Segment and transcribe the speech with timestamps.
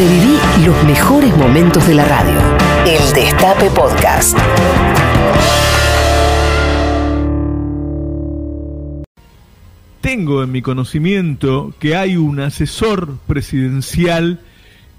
[0.00, 2.38] Reviví los mejores momentos de la radio.
[2.86, 4.34] El Destape Podcast.
[10.00, 14.40] Tengo en mi conocimiento que hay un asesor presidencial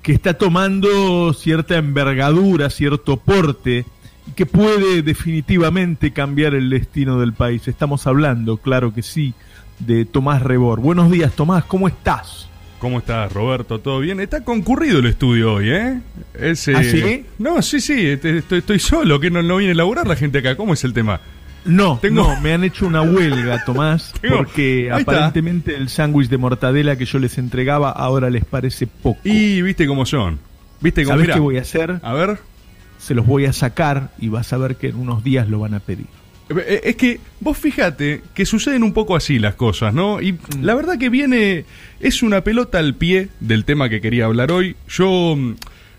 [0.04, 3.86] que está tomando cierta envergadura, cierto porte,
[4.28, 7.68] y que puede definitivamente cambiar el destino del país.
[7.68, 9.34] Estamos hablando, claro que sí,
[9.80, 10.80] de Tomás Rebor.
[10.80, 12.51] Buenos días, Tomás, ¿cómo estás?
[12.82, 13.80] ¿Cómo estás, Roberto?
[13.80, 14.20] ¿Todo bien?
[14.20, 16.02] Está concurrido el estudio hoy, ¿eh?
[16.34, 16.76] Ese...
[16.76, 17.26] ¿Ah, sí?
[17.38, 20.40] No, sí, sí, este, estoy, estoy solo, que no, no viene a laburar la gente
[20.40, 20.56] acá.
[20.56, 21.22] ¿Cómo es el tema?
[21.64, 25.12] No, Tengo- no, me han hecho una huelga, Tomás, Tengo- porque Ahí está.
[25.12, 29.20] aparentemente el sándwich de mortadela que yo les entregaba ahora les parece poco.
[29.24, 30.40] Y viste cómo son.
[30.80, 31.34] ¿Viste cómo ¿Sabes mirá.
[31.36, 32.00] qué voy a hacer?
[32.02, 32.40] A ver.
[32.98, 35.76] Se los voy a sacar y vas a ver que en unos días lo van
[35.76, 36.08] a pedir.
[36.60, 40.22] Eh, Es que vos fíjate que suceden un poco así las cosas, ¿no?
[40.22, 41.66] Y la verdad que viene,
[42.00, 44.76] es una pelota al pie del tema que quería hablar hoy.
[44.88, 45.56] Yo mm,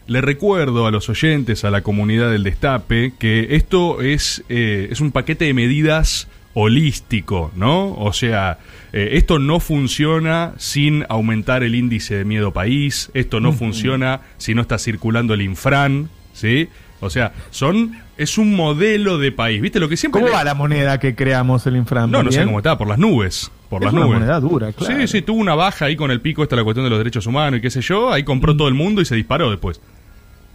[0.06, 5.00] le recuerdo a los oyentes, a la comunidad del Destape, que esto es, eh, es
[5.00, 7.94] un paquete de medidas holístico, ¿no?
[7.94, 8.58] O sea,
[8.92, 14.54] eh, esto no funciona sin aumentar el índice de miedo país, esto no funciona si
[14.54, 16.68] no está circulando el infran, ¿sí?
[17.00, 19.78] O sea, son es un modelo de país, ¿viste?
[19.80, 22.10] Lo que siempre ¿Cómo le- va la moneda que creamos el infran?
[22.10, 23.50] no, no sé cómo está, por las nubes.
[23.68, 24.18] Por Es las una nubes.
[24.20, 25.00] moneda dura, claro.
[25.00, 27.26] Sí, sí, tuvo una baja ahí con el pico, esta la cuestión de los derechos
[27.26, 28.12] humanos y qué sé yo.
[28.12, 29.80] Ahí compró todo el mundo y se disparó después.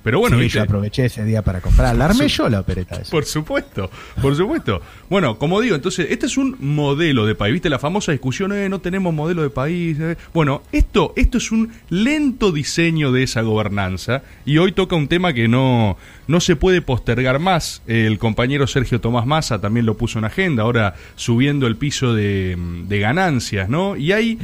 [0.04, 0.60] Pero bueno, sí, ¿viste?
[0.60, 1.96] yo aproveché ese día para comprar.
[1.96, 3.12] La armé yo la opereta esa.
[3.12, 3.90] Por supuesto,
[4.22, 4.82] por supuesto.
[5.10, 7.54] Bueno, como digo, entonces, este es un modelo de país.
[7.54, 9.98] ¿Viste la famosa discusión, eh, no tenemos modelo de país?
[10.00, 10.16] eh?
[10.34, 15.34] Bueno, esto, esto es un lento diseño de esa gobernanza y hoy toca un tema
[15.34, 17.82] que no, no se puede postergar más.
[17.88, 22.58] El compañero Sergio Tomás Massa también lo puso en agenda, ahora subiendo el piso de,
[22.88, 23.96] de ganancias, ¿no?
[23.98, 24.40] Y hay,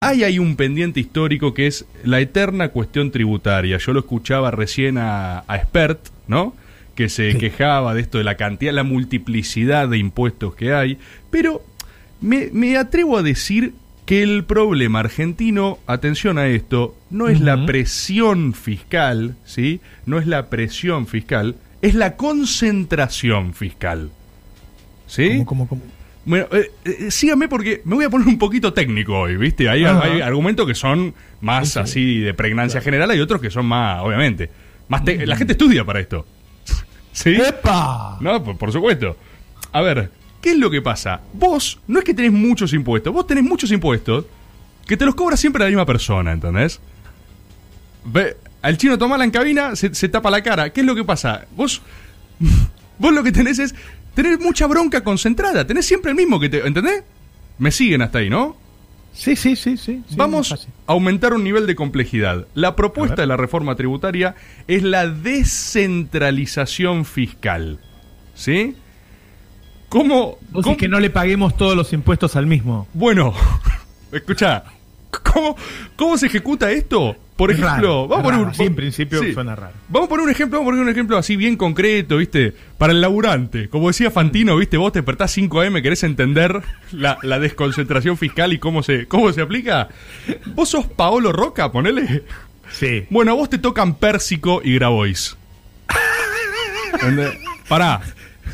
[0.00, 3.78] hay ahí un pendiente histórico que es la eterna cuestión tributaria.
[3.78, 6.54] Yo lo escuchaba recién a, a Expert, ¿no?
[6.96, 10.98] que se quejaba de esto de la cantidad, la multiplicidad de impuestos que hay,
[11.30, 11.62] pero
[12.20, 13.74] me, me atrevo a decir
[14.06, 19.80] que el problema argentino, atención a esto, no es la presión fiscal, ¿sí?
[20.06, 24.10] No es la presión fiscal, es la concentración fiscal.
[25.06, 25.42] ¿Sí?
[25.44, 25.82] ¿Cómo, cómo, cómo?
[26.24, 29.68] Bueno, eh, eh, síganme porque me voy a poner un poquito técnico hoy, ¿viste?
[29.68, 34.02] Hay, hay argumentos que son más así de pregnancia general, hay otros que son más,
[34.02, 34.50] obviamente,
[34.88, 36.26] más te- la gente estudia para esto.
[37.12, 37.30] ¿Sí?
[37.34, 38.18] ¡Epa!
[38.20, 39.16] No, por, por supuesto.
[39.72, 40.10] A ver,
[40.40, 41.20] ¿qué es lo que pasa?
[41.32, 44.24] Vos no es que tenés muchos impuestos, vos tenés muchos impuestos
[44.86, 46.80] que te los cobra siempre la misma persona, ¿entendés?
[48.04, 50.70] Ve, al chino tomala en cabina, se, se tapa la cara.
[50.72, 51.46] ¿Qué es lo que pasa?
[51.56, 51.82] Vos,
[52.98, 53.74] vos lo que tenés es
[54.14, 57.02] tener mucha bronca concentrada, tenés siempre el mismo que te, ¿entendés?
[57.58, 58.56] Me siguen hasta ahí, ¿no?
[59.16, 60.02] Sí, sí, sí, sí.
[60.14, 60.58] Vamos a
[60.92, 62.46] aumentar un nivel de complejidad.
[62.54, 64.34] La propuesta de la reforma tributaria
[64.68, 67.78] es la descentralización fiscal.
[68.34, 68.76] ¿Sí?
[69.88, 70.36] ¿Cómo?
[70.50, 72.86] Vos cómo- decís que no le paguemos todos los impuestos al mismo.
[72.92, 73.32] Bueno,
[74.12, 74.64] escucha,
[75.32, 75.56] ¿cómo,
[75.96, 77.16] ¿cómo se ejecuta esto?
[77.36, 79.74] Por ejemplo, raro, vamos a poner un, Sí, en principio suena raro.
[79.88, 82.54] Vamos a poner un ejemplo, vamos a poner un ejemplo así bien concreto, ¿viste?
[82.78, 83.68] Para el laburante.
[83.68, 84.78] Como decía Fantino, ¿viste?
[84.78, 89.30] Vos te despertás 5 AM, querés entender la, la desconcentración fiscal y cómo se, cómo
[89.32, 89.88] se aplica.
[90.54, 92.22] Vos sos Paolo Roca, ponele.
[92.72, 93.06] Sí.
[93.10, 95.36] Bueno, a vos te tocan Pérsico y Grabois.
[96.94, 97.34] ¿Entendés?
[97.68, 98.00] Pará.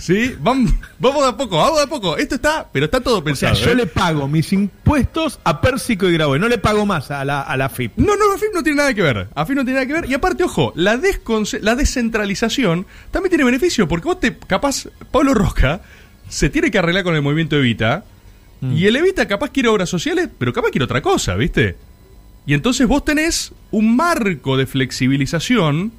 [0.03, 0.35] ¿Sí?
[0.41, 2.17] Vamos, vamos de a poco, vamos de a poco.
[2.17, 3.55] Esto está, pero está todo O sea, pensado.
[3.55, 3.75] yo ¿eh?
[3.77, 6.41] le pago mis impuestos a Pérsico y Grabois.
[6.41, 7.93] No le pago más a la, a la FIP.
[7.99, 9.29] No, no, AFIP no tiene nada que ver.
[9.33, 10.11] AFIP no tiene nada que ver.
[10.11, 11.01] Y aparte, ojo, la,
[11.61, 15.83] la descentralización también tiene beneficio, porque vos te, capaz, Pablo Roca
[16.29, 18.05] se tiene que arreglar con el movimiento Evita,
[18.61, 21.77] y el Evita capaz quiere obras sociales, pero capaz quiere otra cosa, ¿viste?
[22.45, 25.93] Y entonces vos tenés un marco de flexibilización.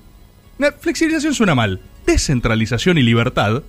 [0.81, 1.79] Flexibilización suena mal.
[2.05, 3.63] Descentralización y libertad,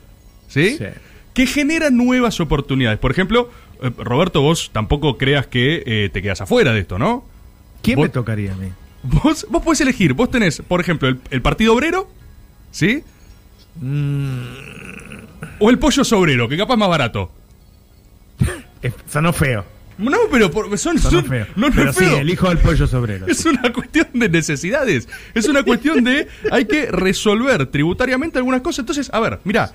[0.49, 0.77] ¿sí?
[0.79, 0.85] Sí.
[1.33, 2.99] Que genera nuevas oportunidades.
[2.99, 3.51] Por ejemplo,
[3.83, 7.25] eh, Roberto, vos tampoco creas que eh, te quedas afuera de esto, ¿no?
[7.83, 8.69] ¿Quién Vos- me tocaría a mí?
[9.03, 12.09] Vos, vos podés elegir, vos tenés, por ejemplo, el, el Partido Obrero,
[12.71, 13.03] ¿sí?
[15.61, 17.31] O el Pollo Sobrero, que capaz es más barato.
[19.11, 19.65] Sonó feo.
[19.99, 21.47] No, pero por- son, feo.
[21.57, 22.19] no, no Pero es sí, feo.
[22.19, 23.27] el hijo del pollo sobrero.
[23.27, 25.09] Es una cuestión de necesidades.
[25.35, 26.27] Es una cuestión de.
[26.51, 28.81] Hay que resolver tributariamente algunas cosas.
[28.81, 29.73] Entonces, a ver, mira,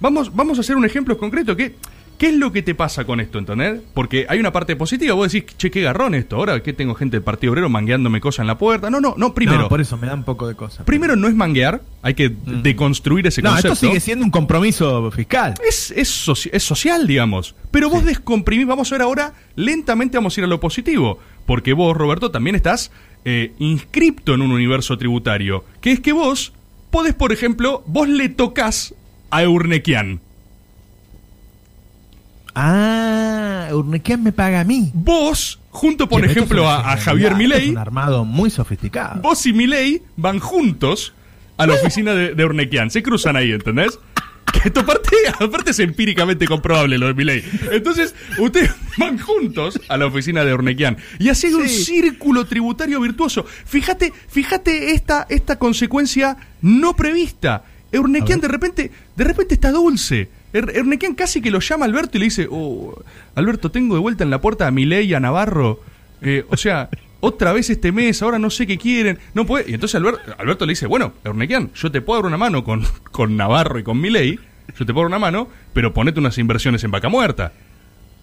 [0.00, 1.54] vamos, vamos a hacer un ejemplo concreto.
[1.56, 1.74] ¿Qué,
[2.18, 3.80] ¿Qué es lo que te pasa con esto, entendés?
[3.92, 7.16] Porque hay una parte positiva, vos decís, che, qué garrón esto, ahora que tengo gente
[7.16, 8.88] del Partido Obrero mangueándome cosas en la puerta.
[8.88, 9.62] No, no, no, primero.
[9.62, 10.86] No, por eso me da un poco de cosas.
[10.86, 12.32] Primero no es manguear, hay que
[12.62, 13.72] deconstruir ese No, concepto.
[13.74, 15.54] esto sigue siendo un compromiso fiscal.
[15.68, 17.54] Es, es, soci- es social, digamos.
[17.72, 21.18] Pero vos descomprimís, vamos a ver ahora, lentamente vamos a ir a lo positivo.
[21.46, 22.90] Porque vos, Roberto, también estás
[23.24, 25.64] eh, inscripto en un universo tributario.
[25.80, 26.52] Que es que vos
[26.90, 28.94] podés, por ejemplo, vos le tocas
[29.30, 30.20] a Eurnequian.
[32.54, 34.90] Ah, Urnequian me paga a mí.
[34.94, 39.20] Vos, junto, por ejemplo, a, Javier Milei, un armado muy sofisticado.
[39.20, 41.14] vos y Milei van juntos
[41.56, 42.90] a la oficina de, de Urnequian.
[42.90, 43.98] Se cruzan ahí, ¿entendés?
[44.52, 47.44] Que esto aparte, aparte es empíricamente comprobable lo de Milei.
[47.72, 50.96] Entonces, ustedes van juntos a la oficina de Urnequian.
[51.18, 53.44] Y así hay un círculo tributario virtuoso.
[53.64, 57.64] Fíjate, fíjate esta, esta consecuencia no prevista.
[57.92, 60.28] Urnequian de repente, de repente está dulce.
[60.54, 62.94] Er- Urnequian casi que lo llama a Alberto y le dice, oh,
[63.34, 65.80] Alberto, tengo de vuelta en la puerta a Milei y a Navarro.
[66.22, 66.88] Eh, o sea,
[67.20, 69.18] otra vez este mes, ahora no sé qué quieren.
[69.34, 69.70] No puede.
[69.70, 72.82] Y entonces Albert- Alberto le dice, bueno, Urnequian, yo te puedo dar una mano con,
[73.12, 74.38] con Navarro y con Milei.
[74.78, 77.52] Yo te puedo dar una mano, pero ponete unas inversiones en vaca muerta.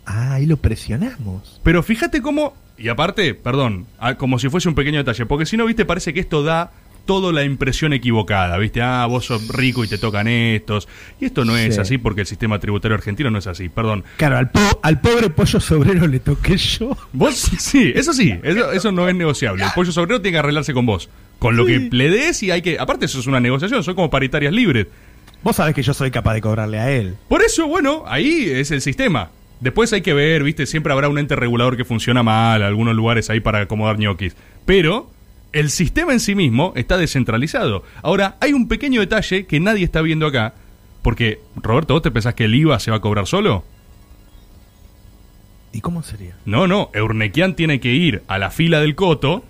[0.06, 1.60] Ah, ahí lo presionamos.
[1.64, 5.58] Pero fíjate cómo, y aparte, perdón, ah, como si fuese un pequeño detalle, porque si
[5.58, 6.72] no, viste, parece que esto da
[7.06, 10.88] toda la impresión equivocada, viste, ah, vos sos rico y te tocan estos,
[11.20, 11.82] y esto no es Sí.
[11.82, 14.04] así porque el sistema tributario argentino no es así, perdón.
[14.18, 16.96] Claro, al, po- al pobre pollo sobrero le toqué yo.
[17.14, 20.74] Vos, sí, eso sí, eso, eso no es negociable, el pollo sobrero tiene que arreglarse
[20.74, 21.10] con vos,
[21.40, 24.10] con lo que le des y hay que, aparte eso es una negociación, son como
[24.10, 24.88] paritarias libres.
[25.44, 27.16] Vos sabés que yo soy capaz de cobrarle a él.
[27.28, 29.32] Por eso, bueno, ahí es el sistema.
[29.60, 33.30] Después hay que ver, viste, siempre habrá un ente regulador que funciona mal, algunos lugares
[33.32, 34.36] ahí para acomodar ñoquis.
[34.66, 35.10] Pero
[35.54, 37.84] el sistema en sí mismo está descentralizado.
[38.02, 40.54] Ahora, hay un pequeño detalle que nadie está viendo acá.
[41.02, 43.64] Porque, Roberto, ¿vos te pensás que el IVA se va a cobrar solo?
[45.74, 46.36] ¿Y cómo sería?
[46.46, 49.46] No, no, Eurnequian tiene que ir a la fila del coto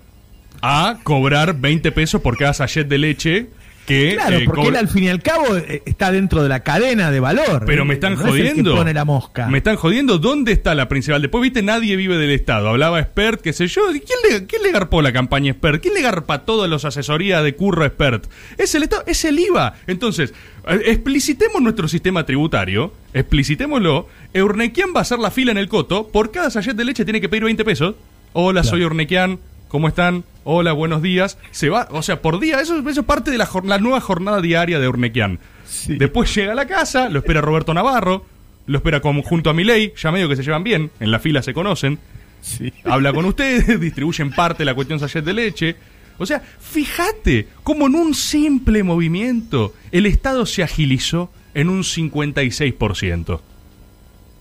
[0.62, 3.50] a cobrar 20 pesos por cada sachet de leche
[3.86, 4.14] que...
[4.14, 7.10] Claro, eh, porque él al fin y al cabo eh, está dentro de la cadena
[7.10, 7.64] de valor.
[7.66, 8.76] Pero Eh, me están no es el que jodiendo.
[8.76, 9.48] pone la mosca.
[9.48, 10.18] Me están jodiendo.
[10.18, 11.20] ¿Dónde está la principal?
[11.22, 12.68] Después, viste, nadie vive del Estado.
[12.68, 13.92] Hablaba Expert, qué sé yo.
[13.94, 15.80] ¿Y ¿Quién le, quién le garpó la campaña Expert?
[15.82, 18.24] ¿Quién le garpa todas las asesorías de curro Expert?
[18.58, 19.74] Es el Estado, es el IVA.
[19.86, 20.32] Entonces,
[20.68, 24.08] eh, explicitemos nuestro sistema tributario, explicitémoslo.
[24.34, 26.08] Eurnequian va a hacer la fila en el coto.
[26.08, 27.94] Por cada sachet de leche tiene que pedir 20 pesos.
[28.32, 29.38] Hola, soy Eurnequian.
[29.68, 30.24] ¿Cómo están?
[30.44, 31.38] Hola, buenos días.
[31.52, 33.48] Se va, o sea, por día, eso, eso es parte de la,
[33.78, 35.38] nueva jornada diaria de Urnequian.
[35.66, 35.96] Sí.
[35.96, 38.26] Después llega a la casa, lo espera Roberto Navarro,
[38.66, 41.54] lo espera junto a Milei, ya medio que se llevan bien, en la fila se
[41.54, 41.98] conocen,
[42.40, 42.72] Sí.
[42.84, 45.76] habla con ustedes, distribuyen parte de la cuestión sachet de leche.
[46.18, 53.40] O sea, fíjate cómo en un simple movimiento el Estado se agilizó en un 56%.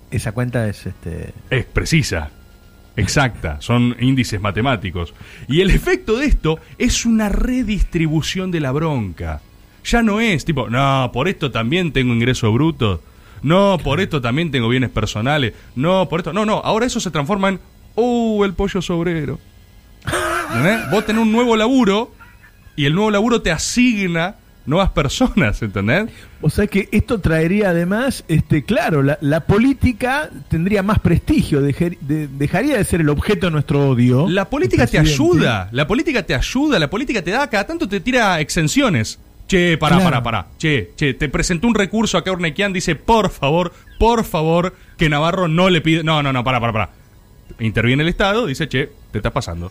[0.10, 1.34] Esa cuenta es este.
[1.50, 2.32] Es precisa,
[2.96, 5.14] exacta, son índices matemáticos.
[5.48, 9.42] Y el efecto de esto es una redistribución de la bronca.
[9.84, 13.00] Ya no es tipo, no, por esto también tengo ingresos brutos.
[13.42, 15.54] No, por esto también tengo bienes personales.
[15.76, 16.32] No, por esto.
[16.32, 17.60] No, no, ahora eso se transforma en,
[17.96, 19.40] oh, el pollo sobrero.
[20.92, 22.14] Vos tenés un nuevo laburo
[22.76, 24.36] y el nuevo laburo te asigna
[24.66, 26.10] nuevas personas, ¿entendés?
[26.42, 31.98] O sea que esto traería además, este, claro, la, la política tendría más prestigio, dejer-
[32.00, 34.28] de- dejaría de ser el objeto de nuestro odio.
[34.30, 38.00] La política te ayuda, la política te ayuda, la política te da, cada tanto te
[38.00, 39.20] tira exenciones.
[39.48, 40.10] Che, pará, Claro.
[40.12, 40.48] pará, pará.
[40.58, 45.50] Che, che, te presentó un recurso acá Urnequian, dice, por favor, por favor, que Navarro
[45.50, 46.04] no le pide...
[46.06, 46.90] No, no, no, pará, pará, pará.
[47.60, 49.70] Interviene el Estado, dice, che, te está pasando.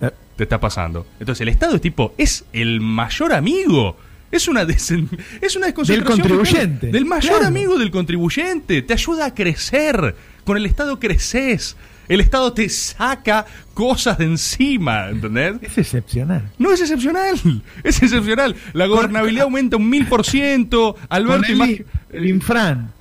[0.00, 1.06] Eh, Te está pasando.
[1.20, 3.96] Entonces el Estado es tipo, es el mayor amigo.
[4.30, 6.86] Es una, es una desconcentración Del contribuyente.
[6.88, 7.46] Del mayor Claro.
[7.46, 8.82] amigo del contribuyente.
[8.82, 10.14] Te ayuda a crecer.
[10.44, 11.76] Con el Estado creces.
[12.08, 13.44] El Estado te saca
[13.74, 15.56] cosas de encima, ¿entendés?
[15.62, 16.50] Es excepcional.
[16.58, 17.38] No es excepcional,
[17.84, 18.56] es excepcional.
[18.72, 20.94] La gobernabilidad aumenta un mil por ciento.
[20.94, 22.92] Con Alberto, el, imagi- el Infran.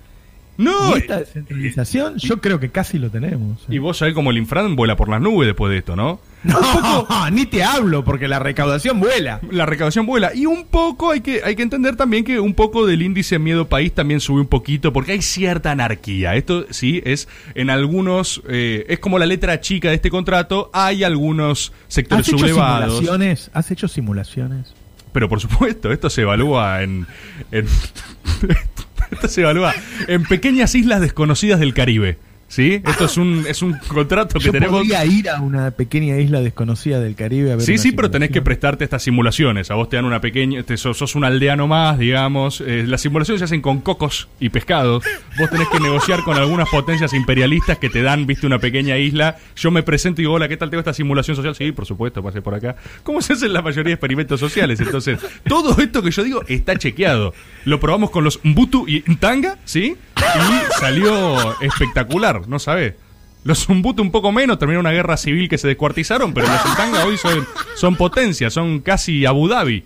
[0.57, 3.63] No, y esta descentralización, yo creo que casi lo tenemos.
[3.69, 6.19] y vos sabés cómo el Infran vuela por las nubes después de esto, ¿no?
[6.44, 6.60] No,
[7.32, 9.41] ni te hablo, porque la recaudación vuela.
[9.51, 10.34] la recaudación vuela.
[10.34, 13.67] Y un poco hay que, hay que entender también que un poco del índice miedo
[13.67, 16.36] país también sube un poquito porque hay cierta anarquía.
[16.36, 21.03] Esto sí es en algunos, eh, es como la letra chica de este contrato, hay
[21.03, 22.94] algunos sectores ¿Has hecho sublevados.
[23.00, 23.51] simulaciones?
[23.53, 24.74] ¿Has hecho simulaciones?
[25.12, 27.08] Pero por supuesto, esto se evalúa en,
[27.51, 27.65] en-
[29.12, 29.74] esto se evalúa
[30.08, 32.17] en pequeñas islas desconocidas del Caribe.
[32.50, 32.82] ¿Sí?
[32.86, 34.77] Esto es un, es un contrato que Yo tenemos.
[34.77, 38.30] podría ir a una pequeña isla desconocida del Caribe a ver Sí, sí, pero tenés
[38.32, 39.70] que prestarte estas simulaciones.
[39.70, 40.63] A vos te dan una pequeña.
[40.63, 42.62] Te, sos, sos un aldeano más, digamos.
[42.66, 45.04] Eh, las simulaciones se hacen con cocos y pescados.
[45.38, 49.36] Vos tenés que negociar con algunas potencias imperialistas que te dan, viste, una pequeña isla.
[49.58, 51.54] Yo me presento y digo, hola, ¿qué tal tengo esta simulación social?
[51.54, 52.77] Sí, por supuesto, pasé por acá.
[53.04, 54.80] ¿Cómo se hacen la mayoría de experimentos sociales?
[54.80, 57.34] Entonces, todo esto que yo digo está chequeado.
[57.66, 59.98] Lo probamos con los Mbutu y Ntanga, ¿sí?
[60.36, 62.96] Y salió espectacular, ¿no sabés?
[63.43, 67.05] Los Umbutu un poco menos, terminó una guerra civil que se descuartizaron, pero los Ntanga
[67.05, 69.86] hoy son, son potencia, son casi Abu Dhabi.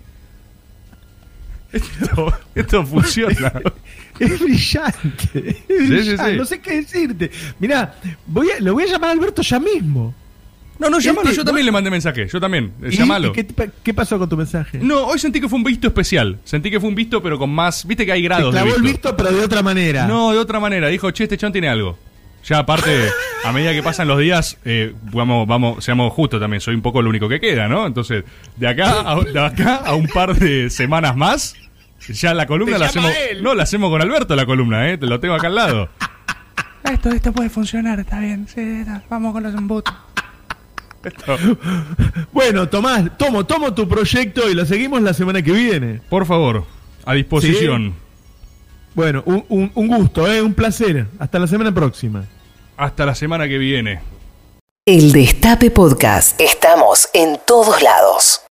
[1.71, 3.53] Esto, esto funciona.
[4.19, 4.99] Es brillante.
[5.33, 6.37] es Sí, sí, brillante, sí.
[6.37, 7.31] No sé qué decirte.
[7.59, 7.95] Mirá,
[8.25, 10.13] voy a, lo voy a llamar a Alberto ya mismo.
[10.81, 13.27] No, no, llamalo, Este, yo también le mandé mensaje, yo también, eh, ¿Y- llamalo.
[13.29, 14.79] y qué, te- qué pasó con tu mensaje?
[14.79, 16.39] No, hoy sentí que fue un visto especial.
[16.43, 17.85] Sentí que fue un visto, pero con más.
[17.85, 19.09] Viste que hay Te grados de clavó el visto.
[19.09, 20.07] visto, pero de otra manera.
[20.07, 20.87] No, de otra manera.
[20.87, 21.97] Dijo, che, este chon tiene algo.
[22.43, 23.07] Ya aparte,
[23.43, 26.59] a medida que pasan los días, eh, vamos, vamos, seamos justos también.
[26.61, 27.85] Soy un poco lo único que queda, ¿no?
[27.85, 28.23] Entonces,
[28.57, 31.53] de acá a, de acá a un par de semanas más,
[32.09, 33.27] ya la columna Te la llama hacemos.
[33.29, 33.43] él.
[33.43, 34.97] No, la hacemos con Alberto la columna, ¿eh?
[34.97, 35.89] Te lo tengo acá al lado.
[36.91, 38.47] Esto, esto puede funcionar, está bien.
[38.53, 39.03] Sí, está.
[39.07, 39.93] vamos con los embutos.
[42.31, 46.01] Bueno, Tomás, tomo, tomo tu proyecto y lo seguimos la semana que viene.
[46.09, 46.65] Por favor,
[47.05, 47.93] a disposición.
[48.93, 50.41] Bueno, un, un- un gusto, ¿eh?
[50.41, 51.07] un placer.
[51.19, 52.25] Hasta la semana próxima.
[52.77, 54.01] Hasta la semana que viene.
[54.85, 56.39] El Destape Podcast.
[56.41, 58.39] Estamos en todos lados.